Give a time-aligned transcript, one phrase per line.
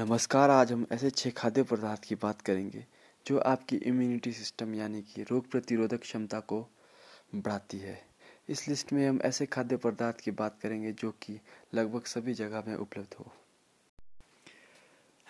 [0.00, 2.84] नमस्कार, आज हम ऐसे छह खाद्य पदार्थ की बात करेंगे,
[3.26, 6.68] जो आपकी इम्यूनिटी सिस्टम यानी कि रोग प्रतिरोधक क्षमता को
[7.34, 8.04] बढ़ाती है।
[8.48, 11.40] इस लिस्ट में हम ऐसे खाद्य पदार्थ की बात करेंगे, जो कि
[11.74, 13.32] लगभग सभी जगह में उपलब्ध हो।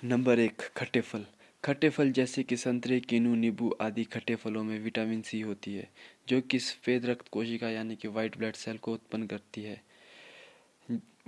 [0.04, 1.26] नंबर एक, खट्टे फल।
[1.64, 5.90] खट्टे फल जैसे कि संतरे, किनू, नींबू आदि खट्टे फलों में विटामिन सी होती है,
[6.28, 9.95] जो कि सफ़ेद रक्त कोशिका यानी कि वाइट ब्लड सेल को उत्पन्न करती है।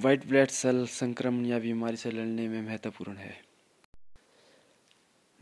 [0.00, 3.42] वाइट ब्लड सेल संक्रमण या बीमारी से लड़ने में महत्वपूर्ण है।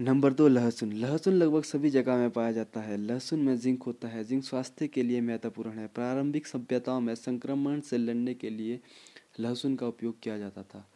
[0.01, 4.09] नंबर दो लहसुन। लहसुन लगभग सभी जगह में पाया जाता है। लहसुन में जिंक होता
[4.09, 8.81] है। जिंक स्वास्थ्य के लिए महत्वपूर्ण है। प्रारंभिक सभ्यताओं में संक्रमण से लड़ने के लिए
[9.41, 10.91] लहसुन का उपयोग किया जाता था।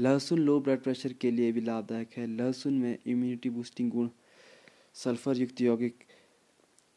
[0.00, 4.08] लहसुन लो ब्लड प्रेशर के लिए भी लाभदायक है। लहसुन में इम्यूनिटी बूस्टिंग गुण
[4.94, 6.04] सल्फ़र युक्त यौगिक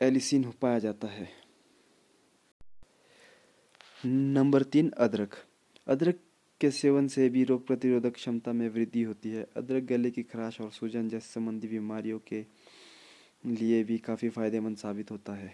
[0.01, 1.29] एलिसिन पाया जाता है।
[4.05, 5.35] नंबर तीन, अदरक।
[5.87, 6.19] अदरक
[6.61, 10.61] के सेवन से भी रोग प्रतिरोधक क्षमता में वृद्धि होती है। अदरक गले की खराश
[10.61, 12.45] और सूजन जैसे संबंधी बीमारियों के
[13.45, 15.53] लिए भी काफ़ी फ़ायदेमंद साबित होता है।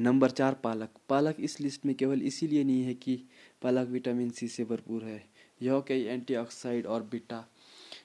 [0.00, 3.22] नंबर चार, पालक। पालक इस लिस्ट में केवल इसीलिए नहीं है कि
[3.62, 5.24] पालक विटामिन सी से भरपूर है।
[5.62, 7.48] यह कई एंटीऑक्साइड और बीटा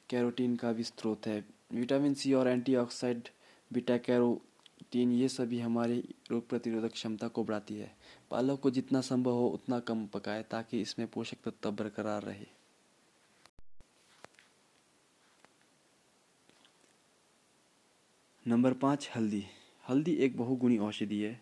[0.09, 3.29] कैरोटीन का भी स्रोत है। विटामिन सी और एंटीऑक्साइड
[3.73, 4.41] बीटा कैरो
[4.91, 7.95] तीन ये सभी हमारी रोग प्रतिरोधक क्षमता को बढ़ाती है।
[8.31, 12.45] पालक को जितना संभव हो, उतना कम पकाए ताकि इसमें पोषक तत्व बरकरार रहे।
[18.47, 19.45] नंबर पाँच, हल्दी।
[19.89, 21.41] हल्दी एक बहुगुणी औषधि है।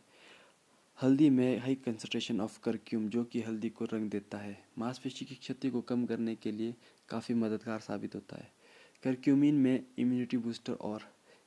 [1.02, 5.36] हल्दी में हाई कंसंट्रेशन ऑफ़ करक्यूम जो कि हल्दी को रंग देता है। मांसपेशी की
[5.36, 6.76] क्षति को कम करने के लिए
[7.10, 8.52] काफ़ी मददगार साबित होता है।
[9.04, 11.02] करक्यूमिन में इम्यूनिटी बूस्टर और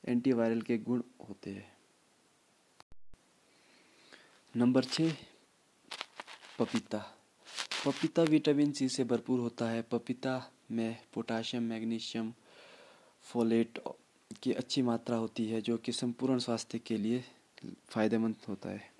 [0.04, 1.79] एंटीवायरल के गुण होते हैं।
[4.54, 5.12] नंबर छः,
[6.58, 6.98] पपीता।
[7.84, 10.32] पपीता विटामिन सी से भरपूर होता है। पपीता
[10.70, 12.32] में पोटाशियम, मैग्नीशियम,
[13.24, 13.78] फोलेट
[14.42, 17.22] की अच्छी मात्रा होती है, जो कि संपूर्ण स्वास्थ्य के लिए
[17.90, 18.90] फ़ायदेमंद होता है।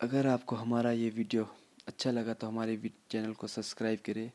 [0.00, 1.48] अगर आपको हमारा ये वीडियो
[1.88, 2.80] अच्छा लगा तो हमारे
[3.10, 4.30] चैनल को सब्सक्राइब करें,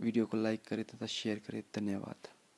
[0.00, 2.28] वीडियो को लाइक करें तथा शेयर करें। धन्यवाद।